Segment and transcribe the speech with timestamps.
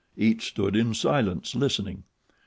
[0.17, 2.05] Each stood in silence, listening.